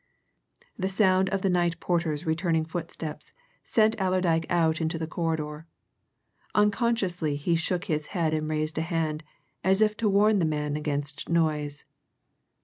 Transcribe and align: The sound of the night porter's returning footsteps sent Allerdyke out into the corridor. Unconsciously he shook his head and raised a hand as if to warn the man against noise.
The 0.79 0.89
sound 0.89 1.29
of 1.29 1.43
the 1.43 1.49
night 1.51 1.79
porter's 1.79 2.25
returning 2.25 2.65
footsteps 2.65 3.33
sent 3.63 3.95
Allerdyke 4.01 4.47
out 4.49 4.81
into 4.81 4.97
the 4.97 5.05
corridor. 5.05 5.67
Unconsciously 6.55 7.35
he 7.35 7.55
shook 7.55 7.85
his 7.85 8.07
head 8.07 8.33
and 8.33 8.49
raised 8.49 8.79
a 8.79 8.81
hand 8.81 9.23
as 9.63 9.79
if 9.79 9.95
to 9.97 10.09
warn 10.09 10.39
the 10.39 10.45
man 10.45 10.75
against 10.75 11.29
noise. 11.29 11.85